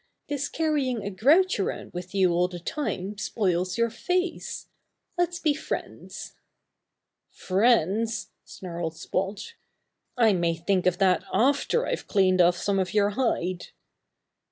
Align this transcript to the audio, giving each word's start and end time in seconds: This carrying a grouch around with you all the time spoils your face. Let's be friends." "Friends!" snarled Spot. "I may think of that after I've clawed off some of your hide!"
This 0.29 0.49
carrying 0.49 1.03
a 1.03 1.11
grouch 1.11 1.59
around 1.59 1.93
with 1.93 2.15
you 2.15 2.31
all 2.33 2.47
the 2.47 2.57
time 2.57 3.19
spoils 3.19 3.77
your 3.77 3.91
face. 3.91 4.67
Let's 5.15 5.37
be 5.37 5.53
friends." 5.53 6.33
"Friends!" 7.29 8.31
snarled 8.43 8.95
Spot. 8.97 9.53
"I 10.17 10.33
may 10.33 10.55
think 10.55 10.87
of 10.87 10.97
that 10.97 11.23
after 11.31 11.85
I've 11.85 12.07
clawed 12.07 12.41
off 12.41 12.57
some 12.57 12.79
of 12.79 12.95
your 12.95 13.11
hide!" 13.11 13.67